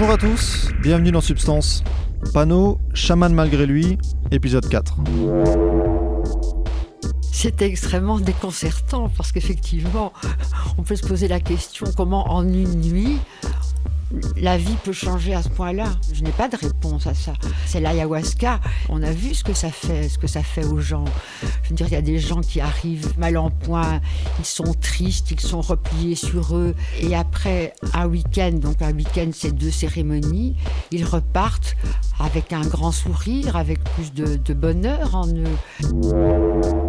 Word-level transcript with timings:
Bonjour 0.00 0.14
à 0.14 0.16
tous, 0.16 0.70
bienvenue 0.80 1.12
dans 1.12 1.20
Substance. 1.20 1.84
Panneau, 2.32 2.78
chaman 2.94 3.34
malgré 3.34 3.66
lui, 3.66 3.98
épisode 4.30 4.66
4. 4.66 4.96
C'était 7.20 7.66
extrêmement 7.66 8.18
déconcertant 8.18 9.10
parce 9.14 9.30
qu'effectivement, 9.30 10.14
on 10.78 10.84
peut 10.84 10.96
se 10.96 11.06
poser 11.06 11.28
la 11.28 11.38
question 11.38 11.86
comment 11.94 12.32
en 12.32 12.48
une 12.48 12.80
nuit 12.80 13.18
la 14.36 14.56
vie 14.56 14.76
peut 14.84 14.92
changer 14.92 15.34
à 15.34 15.42
ce 15.42 15.48
point-là. 15.48 15.84
Je 16.12 16.22
n'ai 16.22 16.32
pas 16.32 16.48
de 16.48 16.56
réponse 16.56 17.06
à 17.06 17.14
ça. 17.14 17.32
C'est 17.66 17.80
l'ayahuasca. 17.80 18.60
On 18.88 19.02
a 19.02 19.10
vu 19.10 19.34
ce 19.34 19.44
que 19.44 19.54
ça 19.54 19.70
fait, 19.70 20.08
ce 20.08 20.18
que 20.18 20.26
ça 20.26 20.42
fait 20.42 20.64
aux 20.64 20.80
gens. 20.80 21.04
Je 21.62 21.70
veux 21.70 21.74
dire, 21.74 21.86
il 21.88 21.92
y 21.92 21.96
a 21.96 22.02
des 22.02 22.18
gens 22.18 22.40
qui 22.40 22.60
arrivent 22.60 23.18
mal 23.18 23.36
en 23.36 23.50
point, 23.50 24.00
ils 24.38 24.44
sont 24.44 24.74
tristes, 24.80 25.30
ils 25.30 25.40
sont 25.40 25.60
repliés 25.60 26.14
sur 26.14 26.56
eux. 26.56 26.74
Et 27.00 27.14
après 27.14 27.74
un 27.94 28.06
week-end, 28.06 28.52
donc 28.52 28.82
un 28.82 28.92
week-end, 28.92 29.30
c'est 29.32 29.52
deux 29.52 29.70
cérémonies, 29.70 30.56
ils 30.90 31.04
repartent 31.04 31.76
avec 32.18 32.52
un 32.52 32.62
grand 32.62 32.92
sourire, 32.92 33.56
avec 33.56 33.82
plus 33.94 34.12
de, 34.12 34.36
de 34.36 34.54
bonheur 34.54 35.14
en 35.14 35.28
eux. 35.28 36.79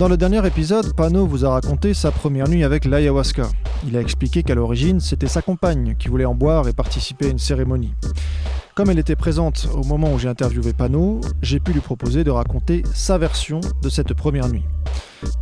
Dans 0.00 0.08
le 0.08 0.16
dernier 0.16 0.46
épisode, 0.46 0.94
Pano 0.94 1.26
vous 1.26 1.44
a 1.44 1.50
raconté 1.50 1.92
sa 1.92 2.10
première 2.10 2.48
nuit 2.48 2.64
avec 2.64 2.86
l'ayahuasca. 2.86 3.50
Il 3.86 3.98
a 3.98 4.00
expliqué 4.00 4.42
qu'à 4.42 4.54
l'origine, 4.54 4.98
c'était 4.98 5.26
sa 5.26 5.42
compagne 5.42 5.94
qui 5.98 6.08
voulait 6.08 6.24
en 6.24 6.34
boire 6.34 6.68
et 6.68 6.72
participer 6.72 7.26
à 7.26 7.28
une 7.28 7.38
cérémonie. 7.38 7.92
Comme 8.74 8.88
elle 8.88 8.98
était 8.98 9.14
présente 9.14 9.68
au 9.74 9.84
moment 9.84 10.10
où 10.10 10.18
j'ai 10.18 10.28
interviewé 10.28 10.72
Pano, 10.72 11.20
j'ai 11.42 11.60
pu 11.60 11.74
lui 11.74 11.82
proposer 11.82 12.24
de 12.24 12.30
raconter 12.30 12.82
sa 12.94 13.18
version 13.18 13.60
de 13.82 13.90
cette 13.90 14.14
première 14.14 14.48
nuit. 14.48 14.64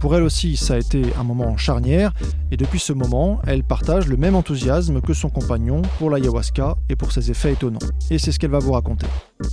Pour 0.01 0.17
elle 0.17 0.25
aussi, 0.25 0.57
ça 0.57 0.75
a 0.75 0.79
été 0.79 1.05
un 1.21 1.23
moment 1.23 1.57
charnière, 1.57 2.13
et 2.51 2.57
depuis 2.57 2.81
ce 2.81 2.93
moment, 2.93 3.41
elle 3.47 3.63
partage 3.63 4.09
le 4.09 4.17
même 4.17 4.35
enthousiasme 4.35 5.01
que 5.01 5.15
son 5.15 5.31
compagnon 5.31 5.83
pour 6.01 6.11
l'ayahuasca 6.11 6.75
et 6.89 6.97
pour 6.97 7.13
ses 7.13 7.31
effets 7.31 7.53
étonnants. 7.53 7.79
Et 8.11 8.19
c'est 8.19 8.33
ce 8.33 8.41
qu'elle 8.41 8.51
va 8.51 8.59
vous 8.59 8.73
raconter. 8.73 9.07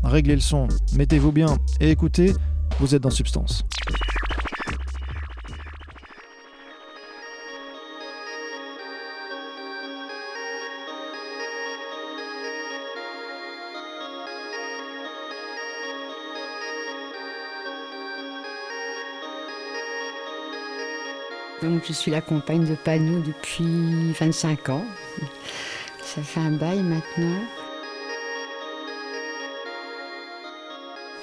Réglez 0.03 0.33
le 0.33 0.41
son, 0.41 0.67
mettez-vous 0.97 1.31
bien 1.31 1.59
et 1.79 1.91
écoutez, 1.91 2.33
vous 2.79 2.95
êtes 2.95 3.03
dans 3.03 3.11
Substance. 3.11 3.67
Donc 21.65 21.81
je 21.87 21.93
suis 21.93 22.11
la 22.11 22.21
compagne 22.21 22.63
de 22.65 22.75
Panou 22.75 23.21
depuis 23.21 24.11
25 24.19 24.69
ans. 24.69 24.85
Ça 26.03 26.21
fait 26.21 26.39
un 26.39 26.51
bail 26.51 26.83
maintenant. 26.83 27.41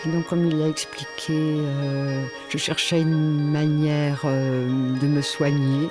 Donc 0.07 0.27
comme 0.27 0.45
il 0.47 0.59
l'a 0.59 0.67
expliqué, 0.67 1.31
euh, 1.31 2.25
je 2.49 2.59
cherchais 2.59 3.01
une 3.01 3.53
manière 3.53 4.23
euh, 4.25 4.67
de 4.99 5.07
me 5.07 5.23
soigner. 5.23 5.89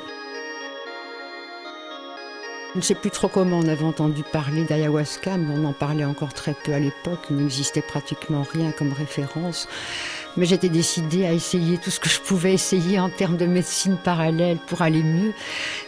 Je 2.74 2.80
ne 2.80 2.84
sais 2.84 2.96
plus 2.96 3.12
trop 3.12 3.28
comment 3.28 3.58
on 3.58 3.68
avait 3.68 3.84
entendu 3.84 4.24
parler 4.24 4.64
d'ayahuasca, 4.64 5.36
mais 5.36 5.54
on 5.58 5.66
en 5.66 5.74
parlait 5.74 6.06
encore 6.06 6.34
très 6.34 6.54
peu 6.54 6.72
à 6.72 6.80
l'époque. 6.80 7.20
Il 7.30 7.36
n'existait 7.36 7.82
pratiquement 7.82 8.44
rien 8.50 8.72
comme 8.72 8.94
référence. 8.94 9.68
Mais 10.38 10.46
j'étais 10.46 10.70
décidée 10.70 11.26
à 11.26 11.34
essayer 11.34 11.78
tout 11.78 11.90
ce 11.90 12.00
que 12.00 12.08
je 12.08 12.22
pouvais 12.22 12.54
essayer 12.54 12.98
en 12.98 13.10
termes 13.10 13.36
de 13.36 13.46
médecine 13.46 13.98
parallèle 13.98 14.58
pour 14.68 14.82
aller 14.82 15.04
mieux, 15.04 15.34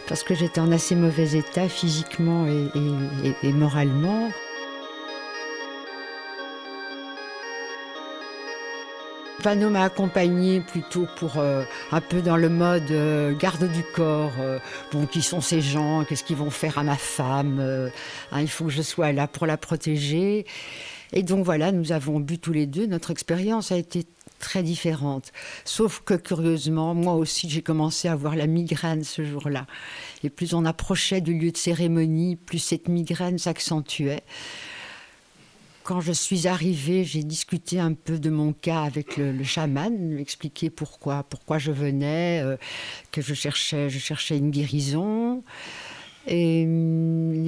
parce 0.06 0.22
que 0.22 0.34
j'étais 0.34 0.60
en 0.60 0.70
assez 0.72 0.94
mauvais 0.94 1.38
état 1.38 1.70
physiquement 1.70 2.46
et, 2.46 3.52
moralement. 3.52 4.28
Pano 9.44 9.68
m'a 9.68 9.82
accompagnée 9.82 10.62
plutôt 10.62 11.06
pour 11.18 11.36
euh, 11.36 11.64
un 11.92 12.00
peu 12.00 12.22
dans 12.22 12.38
le 12.38 12.48
mode 12.48 12.90
euh, 12.90 13.36
garde 13.36 13.70
du 13.70 13.82
corps. 13.94 14.32
Euh, 14.40 14.58
bon, 14.90 15.04
qui 15.04 15.20
sont 15.20 15.42
ces 15.42 15.60
gens 15.60 16.02
Qu'est-ce 16.04 16.24
qu'ils 16.24 16.36
vont 16.36 16.48
faire 16.48 16.78
à 16.78 16.82
ma 16.82 16.96
femme 16.96 17.90
hein, 18.32 18.40
Il 18.40 18.48
faut 18.48 18.64
que 18.64 18.70
je 18.70 18.80
sois 18.80 19.12
là 19.12 19.28
pour 19.28 19.44
la 19.46 19.58
protéger. 19.58 20.46
Et 21.12 21.22
donc 21.22 21.44
voilà, 21.44 21.72
nous 21.72 21.92
avons 21.92 22.20
bu 22.20 22.38
tous 22.38 22.54
les 22.54 22.64
deux. 22.64 22.86
Notre 22.86 23.10
expérience 23.10 23.70
a 23.70 23.76
été 23.76 24.06
très 24.38 24.62
différente. 24.62 25.30
Sauf 25.66 26.00
que 26.02 26.14
curieusement, 26.14 26.94
moi 26.94 27.12
aussi, 27.12 27.50
j'ai 27.50 27.60
commencé 27.60 28.08
à 28.08 28.12
avoir 28.12 28.36
la 28.36 28.46
migraine 28.46 29.04
ce 29.04 29.26
jour-là. 29.26 29.66
Et 30.22 30.30
plus 30.30 30.54
on 30.54 30.64
approchait 30.64 31.20
du 31.20 31.38
lieu 31.38 31.50
de 31.50 31.58
cérémonie, 31.58 32.36
plus 32.36 32.60
cette 32.60 32.88
migraine 32.88 33.36
s'accentuait. 33.36 34.22
Quand 35.84 36.00
je 36.00 36.12
suis 36.12 36.48
arrivée, 36.48 37.04
j'ai 37.04 37.22
discuté 37.22 37.78
un 37.78 37.92
peu 37.92 38.18
de 38.18 38.30
mon 38.30 38.54
cas 38.54 38.84
avec 38.84 39.18
le, 39.18 39.44
chaman, 39.44 39.94
lui 40.12 40.22
expliquer 40.22 40.70
pourquoi, 40.70 41.24
pourquoi 41.28 41.58
je 41.58 41.72
venais, 41.72 42.40
euh, 42.42 42.56
que 43.12 43.20
je 43.20 43.34
cherchais, 43.34 43.90
je 43.90 43.98
cherchais 43.98 44.38
une 44.38 44.50
guérison. 44.50 45.44
Et, 46.26 46.64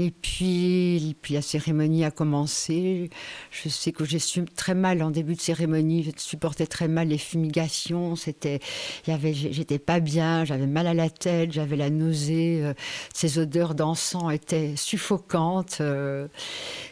et, 0.06 1.14
puis, 1.20 1.34
la 1.34 1.42
cérémonie 1.42 2.04
a 2.04 2.12
commencé. 2.12 3.10
Je 3.50 3.68
sais 3.68 3.90
que 3.90 4.04
j'ai 4.04 4.20
su 4.20 4.44
très 4.44 4.74
mal 4.74 5.02
en 5.02 5.10
début 5.10 5.34
de 5.34 5.40
cérémonie. 5.40 6.04
Je 6.04 6.10
supportais 6.16 6.66
très 6.66 6.86
mal 6.86 7.08
les 7.08 7.18
fumigations. 7.18 8.14
C'était, 8.14 8.60
il 9.06 9.10
y 9.10 9.12
avait, 9.12 9.34
j'étais 9.34 9.80
pas 9.80 9.98
bien. 9.98 10.44
J'avais 10.44 10.68
mal 10.68 10.86
à 10.86 10.94
la 10.94 11.10
tête. 11.10 11.52
J'avais 11.52 11.76
la 11.76 11.90
nausée. 11.90 12.60
Euh, 12.62 12.74
ces 13.14 13.38
odeurs 13.38 13.74
d'encens 13.74 14.32
étaient 14.32 14.76
suffocantes. 14.76 15.78
Euh, 15.80 16.28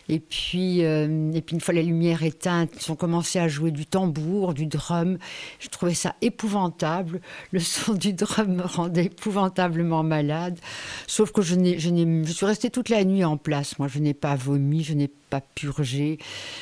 et 0.09 0.19
puis, 0.19 0.85
euh, 0.85 1.33
et 1.33 1.41
puis 1.41 1.55
une 1.55 1.61
fois 1.61 1.75
les 1.75 1.83
lumières 1.83 2.25
éteintes, 2.25 2.71
ils 2.81 2.93
ont 2.93 2.97
commencé 2.97 3.39
à 3.39 3.49
jouer 3.49 3.71
du 3.71 3.87
tambour, 3.87 4.55
du 4.55 4.67
drum. 4.67 5.19
Je 5.61 5.69
trouvais 5.69 5.95
ça 5.95 6.17
épouvantable. 6.21 7.21
Le 7.53 7.61
son 7.61 7.95
du 7.95 8.13
drum 8.13 8.57
me 8.57 8.63
rendait 8.63 9.05
épouvantablement 9.05 10.03
malade. 10.03 10.59
Sauf 11.07 11.31
que 11.33 11.43
je 11.43 11.55
n'ai 11.55 11.79
je, 11.79 11.91
je, 12.25 12.33
suis 12.33 12.47
restée 12.47 12.71
toute 12.71 12.89
la 12.89 13.04
nuit 13.05 13.25
en 13.25 13.37
place. 13.37 13.79
Moi, 13.79 13.89
je 13.89 13.99
n'ai 13.99 14.15
pas 14.15 14.37
vomi, 14.37 14.83
je 14.83 14.95
n'ai 14.95 15.09
pas 15.09 15.41
purgé, 15.41 16.19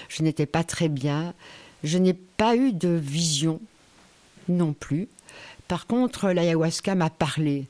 je 0.08 0.22
n'étais 0.22 0.46
pas 0.46 0.64
très 0.64 0.88
bien. 0.88 1.34
Je 1.84 1.98
n'ai 1.98 2.14
pas 2.14 2.56
eu 2.56 2.72
de 2.72 2.88
vision 2.88 3.60
non 4.48 4.72
plus. 4.72 5.08
Par 5.68 5.86
contre, 5.86 6.30
l'ayahuasca 6.30 6.94
m'a 6.94 7.10
parlé. 7.10 7.66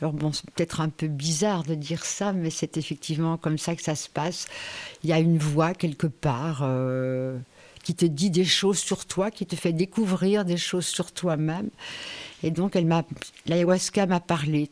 Alors 0.00 0.12
bon, 0.12 0.32
c'est 0.32 0.50
peut-être 0.50 0.80
un 0.80 0.88
peu 0.88 1.06
bizarre 1.06 1.62
de 1.62 1.74
dire 1.74 2.04
ça, 2.04 2.32
mais 2.32 2.50
c'est 2.50 2.76
effectivement 2.76 3.36
comme 3.36 3.58
ça 3.58 3.76
que 3.76 3.82
ça 3.82 3.94
se 3.94 4.08
passe. 4.08 4.46
Il 5.04 5.10
y 5.10 5.12
a 5.12 5.20
une 5.20 5.38
voix 5.38 5.74
quelque 5.74 6.08
part 6.08 6.62
euh, 6.62 7.38
qui 7.84 7.94
te 7.94 8.04
dit 8.04 8.30
des 8.30 8.44
choses 8.44 8.78
sur 8.78 9.04
toi, 9.06 9.30
qui 9.30 9.46
te 9.46 9.54
fait 9.54 9.72
découvrir 9.72 10.44
des 10.44 10.56
choses 10.56 10.86
sur 10.86 11.12
toi-même. 11.12 11.70
Et 12.42 12.50
donc, 12.50 12.74
elle 12.74 12.86
m'a, 12.86 13.04
l'ayahuasca 13.46 14.06
m'a 14.06 14.18
parlé 14.18 14.70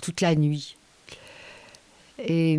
toute 0.00 0.20
la 0.20 0.36
nuit. 0.36 0.76
Et 2.26 2.58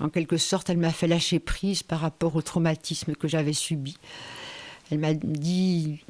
en 0.00 0.08
quelque 0.08 0.36
sorte, 0.36 0.70
elle 0.70 0.78
m'a 0.78 0.92
fait 0.92 1.06
lâcher 1.06 1.38
prise 1.38 1.82
par 1.82 2.00
rapport 2.00 2.36
au 2.36 2.42
traumatisme 2.42 3.14
que 3.14 3.28
j'avais 3.28 3.52
subi. 3.52 3.96
Elle 4.90 4.98
m'a 4.98 5.14
dit 5.14 6.00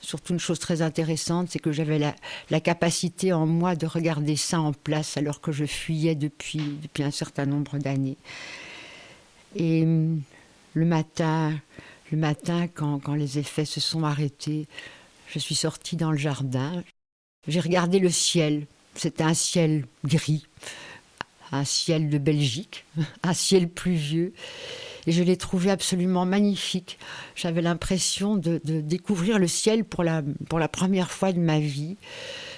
surtout 0.00 0.32
une 0.32 0.40
chose 0.40 0.60
très 0.60 0.82
intéressante, 0.82 1.48
c'est 1.50 1.58
que 1.58 1.72
j'avais 1.72 1.98
la, 1.98 2.60
capacité 2.60 3.32
en 3.32 3.46
moi 3.46 3.74
de 3.74 3.86
regarder 3.86 4.36
ça 4.36 4.60
en 4.60 4.72
place 4.72 5.16
alors 5.16 5.40
que 5.40 5.50
je 5.50 5.64
fuyais 5.64 6.14
depuis, 6.14 6.62
depuis 6.82 7.02
un 7.02 7.10
certain 7.10 7.44
nombre 7.44 7.78
d'années. 7.78 8.16
Et 9.56 9.84
le 9.84 10.84
matin, 10.84 11.58
le 12.12 12.18
matin 12.18 12.68
quand, 12.68 13.00
quand 13.00 13.14
les 13.14 13.38
effets 13.38 13.64
se 13.64 13.80
sont 13.80 14.04
arrêtés, 14.04 14.68
je 15.28 15.38
suis 15.38 15.56
sortie 15.56 15.96
dans 15.96 16.12
le 16.12 16.18
jardin. 16.18 16.84
J'ai 17.48 17.60
regardé 17.60 17.98
le 17.98 18.10
ciel 18.10 18.66
c'était 18.96 19.24
un 19.24 19.34
ciel 19.34 19.86
gris, 20.04 20.46
un 21.52 21.64
ciel 21.64 22.08
de 22.08 22.18
Belgique, 22.18 22.84
un 23.22 23.34
ciel 23.34 23.68
pluvieux. 23.68 24.32
Et 25.06 25.12
je 25.12 25.22
l'ai 25.22 25.36
trouvé 25.36 25.70
absolument 25.70 26.26
magnifique. 26.26 26.98
J'avais 27.36 27.62
l'impression 27.62 28.36
de, 28.36 28.60
découvrir 28.64 29.38
le 29.38 29.46
ciel 29.46 29.84
pour 29.84 30.02
la, 30.02 30.22
pour 30.48 30.58
la 30.58 30.66
première 30.68 31.12
fois 31.12 31.32
de 31.32 31.38
ma 31.38 31.60
vie. 31.60 31.96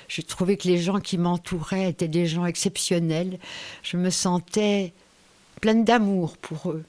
J'ai 0.08 0.22
trouvé 0.22 0.56
que 0.56 0.66
les 0.66 0.78
gens 0.78 1.00
qui 1.00 1.18
m'entouraient 1.18 1.90
étaient 1.90 2.08
des 2.08 2.26
gens 2.26 2.46
exceptionnels. 2.46 3.38
Je 3.82 3.98
me 3.98 4.08
sentais 4.08 4.94
pleine 5.60 5.84
d'amour 5.84 6.38
pour 6.38 6.70
eux. 6.70 6.84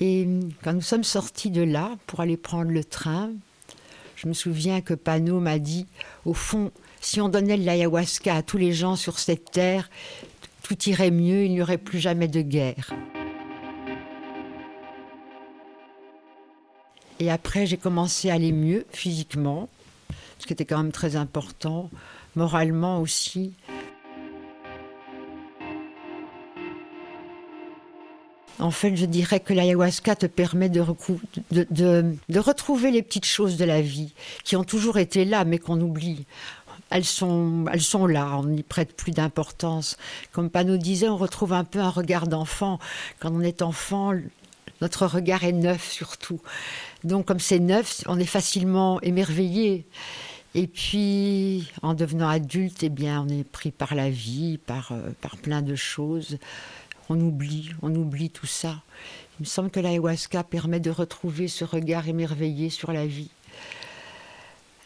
Et 0.00 0.28
quand 0.62 0.74
nous 0.74 0.82
sommes 0.82 1.04
sortis 1.04 1.50
de 1.50 1.62
là 1.62 1.96
pour 2.06 2.20
aller 2.20 2.36
prendre 2.36 2.70
le 2.70 2.84
train, 2.84 3.30
je 4.16 4.28
me 4.28 4.34
souviens 4.34 4.80
que 4.80 4.94
Pano 4.94 5.40
m'a 5.40 5.58
dit, 5.58 5.86
au 6.24 6.34
fond, 6.34 6.70
si 7.00 7.20
on 7.20 7.28
donnait 7.28 7.56
l'ayahuasca 7.56 8.36
à 8.36 8.42
tous 8.42 8.58
les 8.58 8.72
gens 8.72 8.96
sur 8.96 9.18
cette 9.18 9.50
terre, 9.50 9.90
tout 10.62 10.76
irait 10.88 11.10
mieux, 11.10 11.44
il 11.44 11.52
n'y 11.52 11.62
aurait 11.62 11.78
plus 11.78 11.98
jamais 11.98 12.28
de 12.28 12.42
guerre. 12.42 12.92
Et 17.20 17.30
après, 17.30 17.66
j'ai 17.66 17.76
commencé 17.76 18.30
à 18.30 18.34
aller 18.34 18.52
mieux 18.52 18.86
physiquement, 18.90 19.68
ce 20.38 20.46
qui 20.46 20.52
était 20.52 20.64
quand 20.64 20.78
même 20.78 20.92
très 20.92 21.16
important, 21.16 21.90
moralement 22.36 23.00
aussi. 23.00 23.52
En 28.60 28.70
fait, 28.72 28.96
je 28.96 29.06
dirais 29.06 29.38
que 29.38 29.52
l'ayahuasca 29.52 30.16
te 30.16 30.26
permet 30.26 30.68
de, 30.68 30.84
de, 31.50 32.38
retrouver 32.38 32.90
les 32.90 33.02
petites 33.02 33.24
choses 33.24 33.56
de 33.56 33.64
la 33.64 33.80
vie 33.80 34.14
qui 34.42 34.56
ont 34.56 34.64
toujours 34.64 34.98
été 34.98 35.24
là, 35.24 35.44
mais 35.44 35.58
qu'on 35.58 35.80
oublie. 35.80 36.26
Elles 36.90 37.04
sont, 37.04 37.66
elles 37.72 37.82
sont 37.82 38.06
là, 38.06 38.38
on 38.38 38.44
n'y 38.44 38.62
prête 38.62 38.96
plus 38.96 39.12
d'importance. 39.12 39.96
Comme 40.32 40.50
Pano 40.50 40.76
disait, 40.76 41.08
on 41.08 41.16
retrouve 41.16 41.52
un 41.52 41.64
peu 41.64 41.80
un 41.80 41.90
regard 41.90 42.26
d'enfant. 42.26 42.78
Quand 43.20 43.30
on 43.32 43.40
est 43.40 43.62
enfant, 43.62 44.12
notre 44.80 45.06
regard 45.06 45.44
est 45.44 45.52
neuf 45.52 45.90
surtout. 45.90 46.40
Donc 47.04 47.26
comme 47.26 47.40
c'est 47.40 47.58
neuf, 47.58 48.02
on 48.06 48.18
est 48.18 48.24
facilement 48.24 49.00
émerveillé. 49.02 49.86
Et 50.54 50.66
puis, 50.66 51.70
en 51.82 51.94
devenant 51.94 52.28
adulte, 52.28 52.82
eh 52.82 52.88
bien, 52.88 53.22
on 53.24 53.28
est 53.28 53.44
pris 53.44 53.70
par 53.70 53.94
la 53.94 54.08
vie, 54.08 54.58
par, 54.58 54.92
euh, 54.92 55.10
par 55.20 55.36
plein 55.36 55.60
de 55.60 55.74
choses. 55.74 56.38
On 57.10 57.20
oublie, 57.20 57.70
on 57.82 57.94
oublie 57.94 58.30
tout 58.30 58.46
ça. 58.46 58.82
Il 59.38 59.42
me 59.42 59.46
semble 59.46 59.70
que 59.70 59.78
l'ayahuasca 59.78 60.42
permet 60.44 60.80
de 60.80 60.90
retrouver 60.90 61.48
ce 61.48 61.64
regard 61.64 62.08
émerveillé 62.08 62.70
sur 62.70 62.92
la 62.92 63.06
vie. 63.06 63.30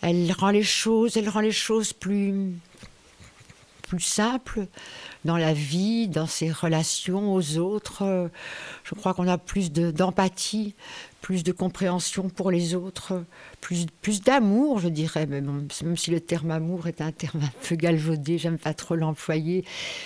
Elle 0.02 0.32
rend 0.32 0.50
les 0.50 0.62
choses, 0.62 1.16
elle 1.16 1.28
rend 1.28 1.40
les 1.40 1.52
choses 1.52 1.92
plus, 1.92 2.52
plus 3.82 4.00
simples 4.00 4.66
dans 5.24 5.36
la 5.36 5.52
vie, 5.52 6.08
dans 6.08 6.26
ses 6.26 6.50
relations 6.50 7.32
aux 7.34 7.58
autres. 7.58 8.30
Je 8.84 8.94
crois 8.94 9.14
qu'on 9.14 9.28
a 9.28 9.38
plus 9.38 9.70
d'empathie, 9.70 10.74
plus 11.20 11.44
de 11.44 11.52
compréhension 11.52 12.28
pour 12.28 12.50
les 12.50 12.74
autres, 12.74 13.24
plus, 13.60 13.86
plus 14.02 14.22
d'amour, 14.22 14.80
je 14.80 14.88
dirais, 14.88 15.26
même, 15.26 15.68
même 15.84 15.96
si 15.96 16.10
le 16.10 16.20
terme 16.20 16.50
amour 16.50 16.88
est 16.88 17.00
un 17.00 17.12
terme 17.12 17.42
un 17.42 17.68
peu 17.68 17.76
galvaudé, 17.76 18.38
j'aime 18.38 18.58
pas 18.58 18.74
trop 18.74 18.96
l'employer, 18.96 19.64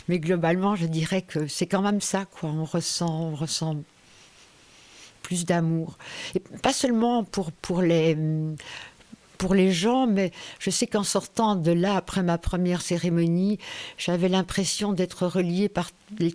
mais 0.09 0.19
globalement, 0.19 0.77
je 0.77 0.87
dirais 0.87 1.23
que 1.23 1.47
c'est 1.47 1.67
quand 1.67 1.83
même 1.83 2.03
ça, 2.03 2.27
quoi. 2.27 2.51
On 2.51 2.65
ressent, 2.65 3.31
on 3.31 3.35
ressent 3.35 3.77
plus 5.23 5.45
d'amour. 5.45 5.97
Et 6.35 6.41
pas 6.41 6.73
seulement 6.73 7.25
pour, 7.25 7.51
pour 7.51 7.83
les 7.83 8.17
pour 9.37 9.55
les 9.55 9.73
gens, 9.73 10.07
mais 10.07 10.33
je 10.59 10.71
sais 10.71 10.87
qu'en 10.87 11.05
sortant 11.05 11.57
de 11.57 11.73
là, 11.73 11.97
après 11.97 12.23
ma 12.23 12.39
première 12.39 12.83
cérémonie, 12.83 13.59
j'avais 13.99 14.29
l'impression 14.29 14.93
d'être 14.93 15.27
reliée 15.27 15.69
par 15.69 15.91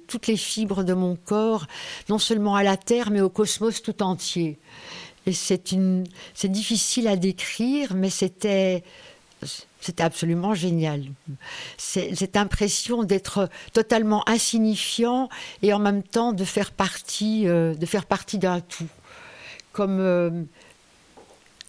toutes 0.07 0.27
les 0.27 0.37
fibres 0.37 0.83
de 0.83 0.93
mon 0.93 1.15
corps, 1.15 1.67
non 2.09 2.19
seulement 2.19 2.55
à 2.55 2.63
la 2.63 2.77
Terre, 2.77 3.11
mais 3.11 3.21
au 3.21 3.29
cosmos 3.29 3.81
tout 3.81 4.03
entier. 4.03 4.59
Et 5.25 5.33
c'est 5.33 5.71
une, 5.71 6.05
c'est 6.33 6.51
difficile 6.51 7.07
à 7.07 7.15
décrire, 7.15 7.93
mais 7.93 8.09
c'était, 8.09 8.83
absolument 9.99 10.53
génial. 10.53 11.03
cette 11.77 12.37
impression 12.37 13.03
d'être 13.03 13.49
totalement 13.73 14.27
insignifiant 14.27 15.29
et 15.61 15.73
en 15.73 15.79
même 15.79 16.03
temps 16.03 16.33
de 16.33 16.43
faire 16.43 16.71
partie, 16.71 17.47
euh, 17.47 17.75
de 17.75 17.85
faire 17.85 18.05
partie 18.05 18.37
d'un 18.37 18.61
tout. 18.61 18.87
Comme 19.73 19.99
euh, 19.99 20.43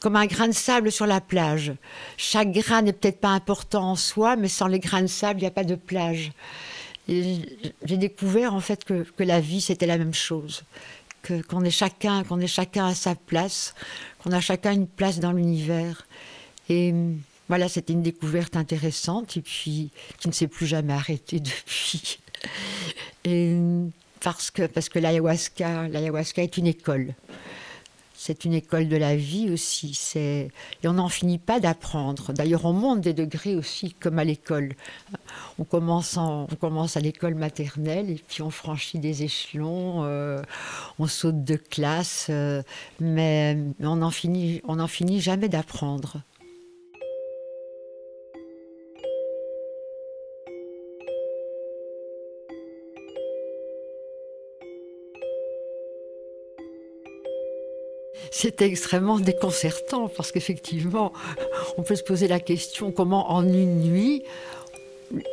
comme 0.02 0.16
un 0.16 0.26
grain 0.26 0.49
de 0.49 0.52
sable 0.52 0.90
sur 0.90 1.06
la 1.06 1.20
plage. 1.20 1.72
Chaque 2.16 2.50
grain 2.50 2.82
n'est 2.82 2.93
peut-être 2.93 3.20
pas 3.20 3.31
important 3.31 3.93
en 3.93 3.96
soi, 3.96 4.34
mais 4.34 4.49
sans 4.49 4.66
les 4.66 4.81
grains 4.81 5.02
de 5.02 5.06
sable, 5.06 5.38
il 5.38 5.44
n'y 5.44 5.49
a 5.49 5.52
pas 5.52 5.64
de 5.64 5.76
plage. 5.76 6.32
J'ai 7.08 7.96
découvert 7.96 8.52
en 8.52 8.60
fait 8.60 8.84
que, 8.84 9.04
la 9.19 9.40
vie 9.40 9.60
c'était 9.60 9.87
la 9.87 9.99
même 9.99 10.14
chose, 10.14 10.64
que 11.22 11.40
qu'on 11.43 11.62
est 11.62 11.70
chacun, 11.70 12.25
qu'on 12.25 12.40
est 12.40 12.49
chacun 12.49 12.87
à 12.87 12.94
sa 12.94 13.14
place, 13.14 13.75
qu'on 14.22 14.32
a 14.32 14.40
chacun 14.40 14.72
une 14.72 14.88
place 14.88 15.20
dans 15.20 15.32
l'univers. 15.32 16.06
Et 16.69 16.93
voilà, 17.49 17.69
c'était 17.69 17.93
une 17.93 18.02
découverte 18.02 18.56
intéressante 18.56 19.37
et 19.37 19.40
puis 19.40 19.90
qui 20.19 20.28
ne 20.28 20.32
s'est 20.32 20.49
plus 20.49 20.66
jamais 20.66 20.94
arrêtée 20.94 21.40
depuis. 21.40 22.19
Et 23.25 23.56
parce 24.20 24.50
que 24.50 24.66
parce 24.66 24.88
que 24.88 24.99
l'ayahuasca, 24.99 25.87
l'ayahuasca 25.88 26.43
est 26.43 26.56
une 26.56 26.66
école 26.66 27.14
c'est 28.24 28.44
une 28.44 28.52
école 28.52 28.86
de 28.86 28.96
la 28.96 29.16
vie 29.16 29.50
aussi. 29.50 29.98
Et 30.14 30.48
on 30.84 30.92
n'en 30.92 31.08
finit 31.08 31.38
pas 31.38 31.58
d'apprendre. 31.58 32.32
D'ailleurs, 32.32 32.66
on 32.66 32.72
monte 32.72 33.00
des 33.00 33.14
degrés 33.14 33.56
aussi, 33.56 33.94
comme 33.94 34.20
à 34.20 34.24
l'école. 34.24 34.74
On 35.58 35.64
commence, 35.64 36.16
on 36.16 36.46
commence 36.60 36.96
à 36.96 37.00
l'école 37.00 37.34
maternelle 37.34 38.10
et 38.10 38.22
puis 38.28 38.42
on 38.42 38.50
franchit 38.50 39.00
des 39.00 39.24
échelons, 39.24 40.04
euh, 40.04 40.40
on 41.00 41.08
saute 41.08 41.42
de 41.42 41.56
classe, 41.56 42.28
euh, 42.30 42.62
mais 43.00 43.58
on 43.80 43.96
n'en 43.96 44.10
finit 44.12 45.20
jamais 45.20 45.48
d'apprendre. 45.48 46.22
C'était 58.30 58.66
extrêmement 58.66 59.19
déconcertant 59.19 60.08
parce 60.08 60.32
qu'effectivement, 60.32 61.12
on 61.76 61.82
peut 61.82 61.96
se 61.96 62.02
poser 62.02 62.28
la 62.28 62.40
question 62.40 62.92
comment 62.92 63.32
en 63.32 63.42
une 63.42 63.80
nuit 63.80 64.24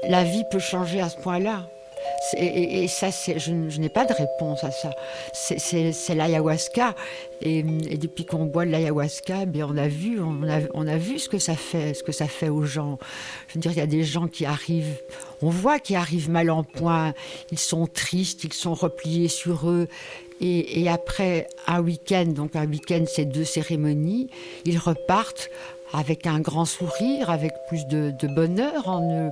la 0.09 0.23
vie 0.23 0.43
peut 0.51 0.59
changer 0.59 0.99
à 1.01 1.09
ce 1.09 1.17
point-là? 1.17 1.69
Et, 2.37 2.87
ça, 2.87 3.09
je, 3.09 3.51
n'ai 3.51 3.89
pas 3.89 4.05
de 4.05 4.13
réponse 4.13 4.63
à 4.63 4.71
ça. 4.71 4.91
C'est 5.33 6.15
l'ayahuasca. 6.15 6.95
Et, 7.41 7.63
depuis 7.63 8.25
qu'on 8.25 8.45
boit 8.45 8.65
de 8.65 8.71
l'ayahuasca, 8.71 9.45
eh 9.53 9.63
on 9.63 9.77
a 9.77 9.87
vu, 9.87 10.19
on 10.21 10.87
a, 10.87 10.97
vu 10.97 11.19
ce 11.19 11.29
que 11.29 11.39
ça 11.39 11.55
fait, 11.55 11.93
ce 11.93 12.03
que 12.03 12.11
ça 12.11 12.27
fait 12.27 12.49
aux 12.49 12.63
gens. 12.63 12.97
Je 13.47 13.55
veux 13.55 13.61
dire, 13.61 13.71
il 13.71 13.77
y 13.77 13.81
a 13.81 13.87
des 13.87 14.03
gens 14.03 14.27
qui 14.27 14.45
arrivent, 14.45 15.01
on 15.41 15.49
voit 15.49 15.79
qu'ils 15.79 15.95
arrivent 15.95 16.29
mal 16.29 16.49
en 16.49 16.63
point. 16.63 17.13
Ils 17.51 17.59
sont 17.59 17.87
tristes, 17.87 18.43
ils 18.43 18.53
sont 18.53 18.73
repliés 18.73 19.27
sur 19.27 19.69
eux. 19.69 19.87
Et, 20.41 20.87
après 20.87 21.47
un 21.67 21.81
week-end, 21.81 22.25
donc 22.27 22.55
un 22.55 22.65
week-end, 22.65 23.03
c'est 23.07 23.25
deux 23.25 23.43
cérémonies, 23.43 24.29
ils 24.65 24.77
repartent 24.77 25.49
avec 25.91 26.27
un 26.27 26.39
grand 26.39 26.65
sourire, 26.65 27.29
avec 27.29 27.51
plus 27.67 27.85
de, 27.87 28.13
bonheur 28.27 28.87
en 28.87 29.27
eux. 29.27 29.31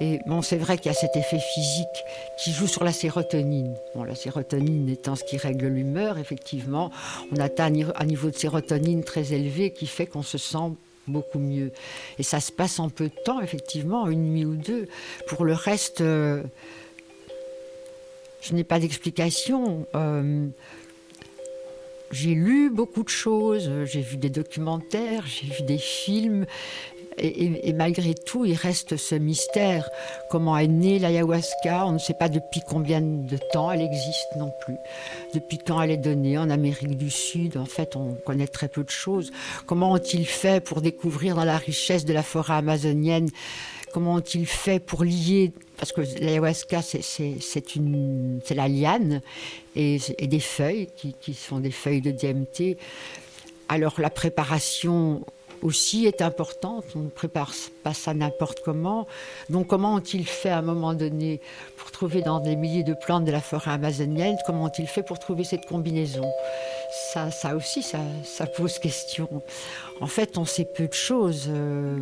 Et 0.00 0.20
bon, 0.26 0.42
c'est 0.42 0.56
vrai 0.56 0.76
qu'il 0.76 0.86
y 0.86 0.94
a 0.94 0.98
cet 0.98 1.16
effet 1.16 1.38
physique 1.38 2.04
qui 2.42 2.52
joue 2.52 2.66
sur 2.66 2.84
la 2.84 2.92
sérotonine. 2.92 3.74
Bon, 3.94 4.04
la 4.04 4.14
sérotonine 4.14 4.88
étant 4.88 5.14
ce 5.14 5.24
qui 5.24 5.36
règle 5.36 5.68
l'humeur, 5.68 6.18
effectivement, 6.18 6.90
on 7.32 7.36
atteint 7.36 7.66
un 7.66 8.04
niveau 8.04 8.30
de 8.30 8.36
sérotonine 8.36 9.04
très 9.04 9.32
élevé 9.32 9.70
qui 9.70 9.86
fait 9.86 10.06
qu'on 10.06 10.22
se 10.22 10.38
sent 10.38 10.72
beaucoup 11.06 11.38
mieux. 11.38 11.70
Et 12.18 12.22
ça 12.22 12.40
se 12.40 12.50
passe 12.50 12.78
en 12.78 12.88
peu 12.88 13.04
de 13.04 13.22
temps, 13.24 13.40
effectivement, 13.40 14.08
une 14.08 14.32
nuit 14.32 14.44
ou 14.44 14.56
deux. 14.56 14.88
Pour 15.28 15.44
le 15.44 15.52
reste, 15.52 16.00
euh, 16.00 16.42
je 18.40 18.54
n'ai 18.54 18.64
pas 18.64 18.78
d'explication. 18.78 19.86
Euh, 19.94 20.48
j'ai 22.10 22.34
lu 22.34 22.70
beaucoup 22.70 23.02
de 23.02 23.08
choses, 23.08 23.70
j'ai 23.86 24.00
vu 24.00 24.16
des 24.16 24.30
documentaires, 24.30 25.24
j'ai 25.26 25.48
vu 25.48 25.62
des 25.62 25.78
films, 25.78 26.46
et, 27.18 27.72
malgré 27.72 28.14
tout, 28.14 28.44
il 28.44 28.54
reste 28.54 28.96
ce 28.96 29.14
mystère. 29.14 29.88
Comment 30.30 30.56
est 30.58 30.68
née 30.68 30.98
l'ayahuasca? 30.98 31.86
On 31.86 31.92
ne 31.92 31.98
sait 31.98 32.14
pas 32.14 32.28
depuis 32.28 32.60
combien 32.66 33.00
de 33.00 33.38
temps 33.52 33.70
elle 33.70 33.82
existe 33.82 34.28
non 34.36 34.52
plus. 34.60 34.76
Depuis 35.34 35.58
quand 35.58 35.80
elle 35.80 35.92
est 35.92 35.96
donnée? 35.96 36.38
En 36.38 36.50
Amérique 36.50 36.96
du 36.96 37.10
Sud, 37.10 37.56
en 37.56 37.64
fait, 37.64 37.96
on 37.96 38.14
connaît 38.14 38.46
très 38.46 38.68
peu 38.68 38.82
de 38.82 38.90
choses. 38.90 39.32
Comment 39.66 39.92
ont-ils 39.92 40.26
fait 40.26 40.62
pour 40.62 40.80
découvrir 40.80 41.36
dans 41.36 41.44
la 41.44 41.58
richesse 41.58 42.04
de 42.04 42.12
la 42.12 42.22
forêt 42.22 42.54
amazonienne? 42.54 43.28
Comment 43.92 44.14
ont-ils 44.14 44.46
fait 44.46 44.80
pour 44.80 45.04
lier? 45.04 45.52
Parce 45.76 45.92
que 45.92 46.00
l'ayahuasca, 46.00 46.82
c'est 46.82 48.54
la 48.54 48.68
liane 48.68 49.20
et, 49.76 49.98
des 50.20 50.40
feuilles 50.40 50.88
qui, 50.96 51.14
qui, 51.20 51.34
sont 51.34 51.60
des 51.60 51.70
feuilles 51.70 52.00
de 52.00 52.10
DMT. 52.10 52.76
Alors 53.68 54.00
la 54.00 54.10
préparation 54.10 55.24
aussi 55.64 56.06
est 56.06 56.22
importante. 56.22 56.84
On 56.94 57.00
ne 57.00 57.08
prépare 57.08 57.52
pas 57.82 57.94
ça 57.94 58.14
n'importe 58.14 58.60
comment. 58.64 59.06
Donc 59.48 59.66
comment 59.66 59.94
ont-ils 59.94 60.26
fait 60.26 60.50
à 60.50 60.58
un 60.58 60.62
moment 60.62 60.94
donné 60.94 61.40
pour 61.76 61.90
trouver 61.90 62.22
dans 62.22 62.38
des 62.38 62.54
milliers 62.54 62.84
de 62.84 62.94
plantes 62.94 63.24
de 63.24 63.32
la 63.32 63.40
forêt 63.40 63.72
amazonienne, 63.72 64.36
comment 64.46 64.64
ont-ils 64.64 64.86
fait 64.86 65.02
pour 65.02 65.18
trouver 65.18 65.42
cette 65.42 65.66
combinaison? 65.66 66.30
Ça, 67.12 67.30
ça 67.30 67.56
aussi, 67.56 67.82
ça, 67.82 68.46
pose 68.46 68.78
question. 68.78 69.42
En 70.00 70.06
fait, 70.06 70.38
on 70.38 70.44
sait 70.44 70.66
peu 70.66 70.86
de 70.86 70.92
choses. 70.92 71.46
Euh, 71.48 71.98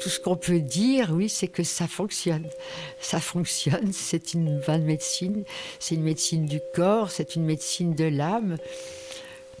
tout 0.00 0.08
ce 0.08 0.20
qu'on 0.20 0.36
peut 0.36 0.60
dire, 0.60 1.10
oui, 1.12 1.28
c'est 1.28 1.48
que 1.48 1.64
ça 1.64 1.88
fonctionne. 1.88 2.46
Ça 3.00 3.20
fonctionne, 3.20 3.92
c'est 3.92 4.34
une 4.34 4.60
bonne 4.60 4.84
médecine, 4.84 5.44
c'est 5.80 5.96
une 5.96 6.04
médecine 6.04 6.46
du 6.46 6.60
corps, 6.74 7.10
c'est 7.10 7.34
une 7.34 7.44
médecine 7.44 7.94
de 7.94 8.04
l'âme. 8.04 8.56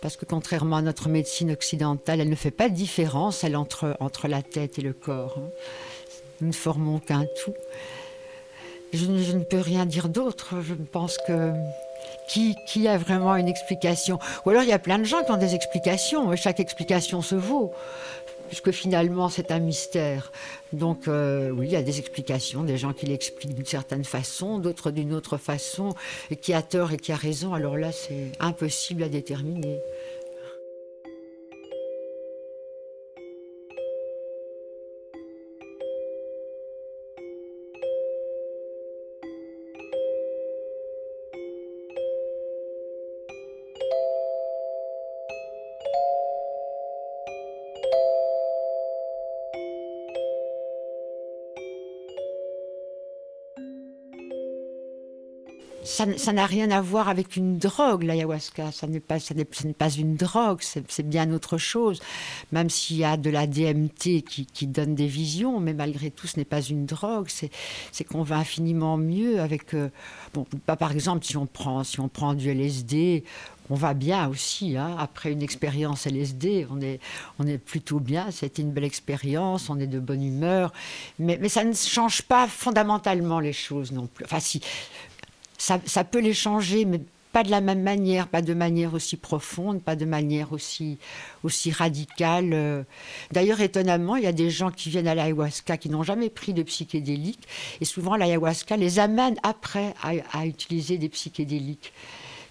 Parce 0.00 0.16
que 0.16 0.24
contrairement 0.24 0.76
à 0.76 0.82
notre 0.82 1.08
médecine 1.08 1.50
occidentale, 1.50 2.20
elle 2.20 2.28
ne 2.28 2.36
fait 2.36 2.50
pas 2.52 2.68
de 2.68 2.74
différence 2.74 3.42
elle, 3.42 3.56
entre, 3.56 3.96
entre 4.00 4.28
la 4.28 4.42
tête 4.42 4.78
et 4.78 4.82
le 4.82 4.92
corps. 4.92 5.38
Hein. 5.38 5.50
Nous 6.40 6.48
ne 6.48 6.52
formons 6.52 7.00
qu'un 7.00 7.24
tout. 7.44 7.54
Je 8.92 9.06
ne, 9.06 9.44
peux 9.44 9.60
rien 9.60 9.86
dire 9.86 10.08
d'autre. 10.08 10.54
Je 10.62 10.74
pense 10.74 11.18
que 11.26 11.52
qui, 12.28 12.54
qui, 12.66 12.86
a 12.88 12.96
vraiment 12.96 13.36
une 13.36 13.48
explication? 13.48 14.18
Ou 14.46 14.50
alors 14.50 14.62
il 14.62 14.68
y 14.68 14.72
a 14.72 14.78
plein 14.78 14.98
de 14.98 15.04
gens 15.04 15.24
qui 15.24 15.30
ont 15.30 15.36
des 15.36 15.54
explications. 15.54 16.34
Chaque 16.36 16.60
explication 16.60 17.20
se 17.20 17.34
vaut. 17.34 17.72
Puisque 18.48 18.72
finalement 18.72 19.28
c'est 19.28 19.52
un 19.52 19.60
mystère. 19.60 20.32
Donc 20.72 21.06
euh, 21.06 21.50
oui, 21.50 21.66
il 21.66 21.72
y 21.72 21.76
a 21.76 21.82
des 21.82 21.98
explications, 21.98 22.64
des 22.64 22.76
gens 22.76 22.92
qui 22.92 23.06
l'expliquent 23.06 23.54
d'une 23.54 23.66
certaine 23.66 24.04
façon, 24.04 24.58
d'autres 24.58 24.90
d'une 24.90 25.14
autre 25.14 25.36
façon, 25.36 25.94
et 26.30 26.36
qui 26.36 26.52
a 26.52 26.62
tort 26.62 26.92
et 26.92 26.96
qui 26.96 27.12
a 27.12 27.16
raison. 27.16 27.54
Alors 27.54 27.76
là, 27.76 27.92
c'est 27.92 28.32
impossible 28.40 29.02
à 29.02 29.08
déterminer. 29.08 29.78
Ça 56.16 56.32
n'a 56.32 56.46
rien 56.46 56.70
à 56.70 56.80
voir 56.80 57.08
avec 57.08 57.36
une 57.36 57.58
drogue, 57.58 58.02
l'ayahuasca. 58.02 58.72
Ça 58.72 58.86
n'est 58.86 59.00
pas, 59.00 59.18
pas 59.76 59.90
une 59.90 60.16
drogue, 60.16 60.60
c'est 60.60 61.08
bien 61.08 61.32
autre 61.32 61.58
chose. 61.58 62.00
Même 62.52 62.70
s'il 62.70 62.98
y 62.98 63.04
a 63.04 63.16
de 63.16 63.30
la 63.30 63.46
DMT 63.46 64.22
qui, 64.22 64.66
donne 64.66 64.94
des 64.94 65.06
visions, 65.06 65.60
mais 65.60 65.74
malgré 65.74 66.10
tout, 66.10 66.26
ce 66.26 66.36
n'est 66.36 66.44
pas 66.44 66.60
une 66.60 66.86
drogue. 66.86 67.28
C'est 67.28 68.04
qu'on 68.04 68.22
va 68.22 68.36
infiniment 68.36 68.96
mieux 68.96 69.40
avec. 69.40 69.74
Euh, 69.74 69.90
bon, 70.34 70.46
pas 70.66 70.76
par 70.76 70.92
exemple, 70.92 71.24
si 71.24 71.36
on 71.36 71.46
prend, 71.46 71.84
si 71.84 72.00
on 72.00 72.08
prend 72.08 72.34
du 72.34 72.50
LSD, 72.50 73.24
on 73.70 73.74
va 73.74 73.94
bien 73.94 74.28
aussi. 74.28 74.76
Hein. 74.76 74.96
Après 74.98 75.32
une 75.32 75.42
expérience 75.42 76.06
LSD, 76.06 76.66
on 76.70 76.80
est, 76.80 77.00
on 77.38 77.46
est 77.46 77.58
plutôt 77.58 78.00
bien. 78.00 78.30
C'était 78.30 78.62
une 78.62 78.72
belle 78.72 78.84
expérience, 78.84 79.68
on 79.70 79.78
est 79.78 79.86
de 79.86 80.00
bonne 80.00 80.22
humeur. 80.22 80.72
Mais, 81.18 81.38
mais 81.40 81.48
ça 81.48 81.64
ne 81.64 81.74
change 81.74 82.22
pas 82.22 82.46
fondamentalement 82.46 83.40
les 83.40 83.52
choses 83.52 83.92
non 83.92 84.06
plus. 84.06 84.24
Enfin, 84.24 84.40
si, 84.40 84.60
ça, 85.58 86.04
peut 86.04 86.20
les 86.20 86.34
changer, 86.34 86.84
mais 86.84 87.00
pas 87.32 87.42
de 87.42 87.50
la 87.50 87.60
même 87.60 87.82
manière, 87.82 88.28
pas 88.28 88.42
de 88.42 88.54
manière 88.54 88.94
aussi 88.94 89.16
profonde, 89.16 89.82
pas 89.82 89.96
de 89.96 90.04
manière 90.04 90.52
aussi, 90.52 90.98
radicale. 91.72 92.52
Euh. 92.52 92.82
D'ailleurs, 93.32 93.60
étonnamment, 93.60 94.16
il 94.16 94.24
y 94.24 94.28
a 94.28 94.32
des 94.32 94.50
gens 94.50 94.70
qui 94.70 94.88
viennent 94.88 95.08
à 95.08 95.14
l'ayahuasca 95.14 95.76
qui 95.76 95.90
n'ont 95.90 96.02
jamais 96.02 96.30
pris 96.30 96.54
de 96.54 96.62
psychédéliques, 96.62 97.46
et 97.80 97.84
souvent 97.84 98.16
l'ayahuasca 98.16 98.76
les 98.76 98.98
amène 98.98 99.36
après 99.42 99.94
à, 100.02 100.46
utiliser 100.46 100.96
des 100.96 101.08
psychédéliques. 101.08 101.92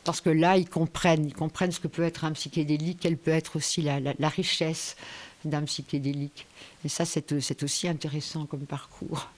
Parce 0.03 0.21
que 0.21 0.29
là, 0.29 0.57
ils 0.57 0.69
comprennent, 0.69 1.25
ils 1.25 1.33
comprennent 1.33 1.71
ce 1.71 1.81
que 1.81 1.87
peut 1.87 2.03
être 2.03 2.23
un 2.23 2.31
psychédélique, 2.31 2.99
quelle 3.01 3.17
peut 3.17 3.31
être 3.31 3.57
aussi 3.57 3.81
la 3.81 4.29
richesse 4.29 4.95
d'un 5.43 5.63
psychédélique. 5.63 6.45
Et 6.85 6.89
ça, 6.89 7.05
c'est 7.05 7.63
aussi 7.63 7.87
intéressant 7.87 8.45
comme 8.45 8.65
parcours. 8.65 9.29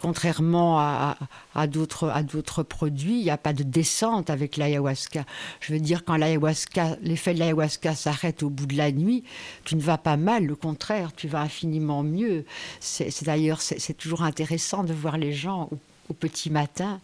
Contrairement 0.00 0.78
à, 0.78 1.66
d'autres 1.66 2.62
produits, 2.62 3.18
il 3.18 3.24
n'y 3.24 3.30
a 3.30 3.36
pas 3.36 3.52
de 3.52 3.62
descente 3.62 4.30
avec 4.30 4.56
l'ayahuasca. 4.56 5.24
Je 5.60 5.72
veux 5.72 5.80
dire, 5.80 6.04
quand 6.04 6.16
l'ayahuasca, 6.16 6.96
l'effet 7.02 7.34
de 7.34 7.40
l'ayahuasca 7.40 7.94
s'arrête 7.94 8.42
au 8.42 8.50
bout 8.50 8.66
de 8.66 8.76
la 8.76 8.90
nuit, 8.90 9.24
tu 9.64 9.76
ne 9.76 9.80
vas 9.80 9.98
pas 9.98 10.16
mal, 10.16 10.50
au 10.50 10.56
contraire, 10.56 11.14
tu 11.14 11.28
vas 11.28 11.40
infiniment 11.40 12.02
mieux. 12.02 12.44
C'est, 12.80 13.24
d'ailleurs, 13.24 13.60
c'est, 13.60 13.96
toujours 13.96 14.22
intéressant 14.22 14.84
de 14.84 14.94
voir 14.94 15.18
les 15.18 15.32
gens 15.32 15.68
petit 16.14 16.50
matin, 16.50 17.00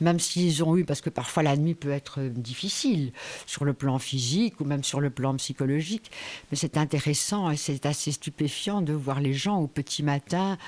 même 0.00 0.18
s'ils 0.18 0.62
ont 0.64 0.76
eu, 0.76 0.84
parce 0.84 1.00
que 1.00 1.10
parfois 1.10 1.42
la 1.42 1.56
nuit 1.56 1.74
peut 1.74 1.90
être 1.90 2.20
difficile 2.20 3.12
sur 3.46 3.64
le 3.64 3.72
plan 3.72 3.98
physique 3.98 4.60
ou 4.60 4.64
même 4.64 4.84
sur 4.84 5.00
le 5.00 5.10
plan 5.10 5.34
psychologique, 5.36 6.10
mais 6.50 6.56
c'est 6.56 6.76
intéressant 6.76 7.50
et 7.50 7.56
c'est 7.56 7.86
assez 7.86 8.12
stupéfiant 8.12 8.82
de 8.82 8.92
voir 8.92 9.20
les 9.20 9.34
gens 9.34 9.58
au 9.58 9.66
petit 9.66 10.02
matin, 10.02 10.58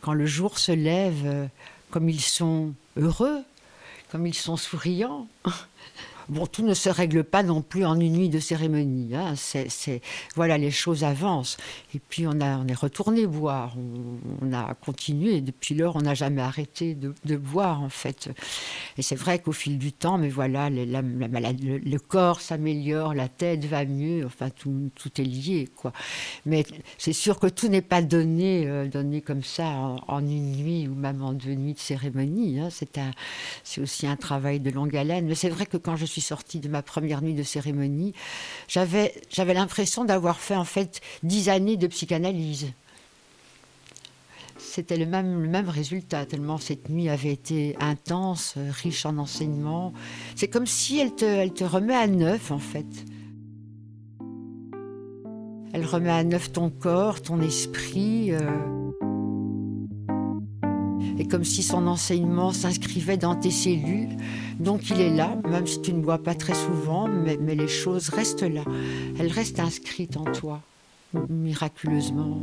quand 0.00 0.12
le 0.12 0.26
jour 0.26 0.58
se 0.58 0.72
lève, 0.72 1.22
euh, 1.24 1.46
comme 1.90 2.08
ils 2.08 2.20
sont 2.20 2.74
heureux, 2.96 3.42
comme 4.10 4.26
ils 4.26 4.34
sont 4.34 4.56
souriants. 4.56 5.26
Bon, 6.28 6.46
tout 6.46 6.62
ne 6.62 6.74
se 6.74 6.90
règle 6.90 7.24
pas 7.24 7.42
non 7.42 7.62
plus 7.62 7.86
en 7.86 7.98
une 7.98 8.12
nuit 8.12 8.28
de 8.28 8.38
cérémonie. 8.38 9.14
Hein. 9.14 9.34
Voilà, 10.34 10.58
les 10.58 10.70
choses 10.70 11.02
avancent. 11.02 11.56
Et 11.94 11.98
puis 11.98 12.26
on, 12.26 12.40
a, 12.40 12.58
on 12.58 12.66
est 12.66 12.74
retourné 12.74 13.26
boire. 13.26 13.74
On, 14.42 14.52
a 14.52 14.74
continué. 14.74 15.40
Depuis 15.40 15.74
lors, 15.74 15.96
on 15.96 16.02
n'a 16.02 16.14
jamais 16.14 16.42
arrêté 16.42 16.94
de, 16.94 17.14
de, 17.24 17.36
boire, 17.36 17.82
en 17.82 17.88
fait. 17.88 18.30
Et 18.98 19.02
c'est 19.02 19.16
vrai 19.16 19.38
qu'au 19.38 19.52
fil 19.52 19.78
du 19.78 19.92
temps, 19.92 20.18
mais 20.18 20.28
voilà, 20.28 20.68
le, 20.70 21.96
corps 21.96 22.40
s'améliore, 22.40 23.14
la 23.14 23.28
tête 23.28 23.64
va 23.64 23.86
mieux. 23.86 24.26
Enfin, 24.26 24.50
tout, 24.50 24.90
est 25.18 25.24
lié, 25.24 25.68
quoi. 25.74 25.92
Mais 26.44 26.64
c'est 26.98 27.14
sûr 27.14 27.38
que 27.38 27.46
tout 27.46 27.68
n'est 27.68 27.80
pas 27.80 28.02
donné, 28.02 28.66
euh, 28.66 28.86
donné 28.86 29.22
comme 29.22 29.42
ça 29.42 29.96
en, 30.06 30.20
une 30.20 30.56
nuit 30.56 30.88
ou 30.88 30.94
même 30.94 31.22
en 31.22 31.32
deux 31.32 31.54
nuits 31.54 31.74
de 31.74 31.78
cérémonie. 31.78 32.60
Hein. 32.60 32.68
C'est 33.64 33.80
aussi 33.80 34.06
un 34.06 34.16
travail 34.16 34.60
de 34.60 34.70
longue 34.70 34.94
haleine. 34.94 35.26
Mais 35.26 35.34
c'est 35.34 35.48
vrai 35.48 35.64
que 35.64 35.78
quand 35.78 35.96
je 35.96 36.04
suis 36.04 36.17
sortie 36.20 36.60
de 36.60 36.68
ma 36.68 36.82
première 36.82 37.22
nuit 37.22 37.34
de 37.34 37.42
cérémonie, 37.42 38.14
j'avais, 38.68 39.14
j'avais 39.30 39.54
l'impression 39.54 40.04
d'avoir 40.04 40.38
fait 40.38 40.56
en 40.56 40.64
fait 40.64 41.00
dix 41.22 41.48
années 41.48 41.76
de 41.76 41.86
psychanalyse. 41.86 42.72
C'était 44.58 44.96
le 44.96 45.06
même, 45.06 45.42
le 45.42 45.48
même 45.48 45.68
résultat, 45.68 46.26
tellement 46.26 46.58
cette 46.58 46.88
nuit 46.88 47.08
avait 47.08 47.32
été 47.32 47.76
intense, 47.80 48.54
riche 48.56 49.06
en 49.06 49.16
enseignements. 49.18 49.92
C'est 50.34 50.48
comme 50.48 50.66
si 50.66 50.98
elle 50.98 51.14
te, 51.14 51.24
elle 51.24 51.52
te 51.52 51.64
remet 51.64 51.94
à 51.94 52.06
neuf, 52.06 52.50
en 52.50 52.58
fait. 52.58 52.86
Elle 55.72 55.86
remet 55.86 56.10
à 56.10 56.24
neuf 56.24 56.52
ton 56.52 56.70
corps, 56.70 57.22
ton 57.22 57.40
esprit. 57.40 58.32
Euh 58.32 58.87
et 61.18 61.26
comme 61.26 61.44
si 61.44 61.62
son 61.62 61.86
enseignement 61.86 62.52
s'inscrivait 62.52 63.16
dans 63.16 63.34
tes 63.34 63.50
cellules. 63.50 64.16
Donc 64.58 64.90
il 64.90 65.00
est 65.00 65.14
là, 65.14 65.36
même 65.48 65.66
si 65.66 65.80
tu 65.82 65.92
ne 65.92 66.00
bois 66.00 66.18
pas 66.18 66.34
très 66.34 66.54
souvent, 66.54 67.08
mais, 67.08 67.36
les 67.54 67.68
choses 67.68 68.08
restent 68.08 68.42
là. 68.42 68.62
Elles 69.18 69.32
restent 69.32 69.60
inscrites 69.60 70.16
en 70.16 70.24
toi, 70.24 70.60
miraculeusement. 71.28 72.40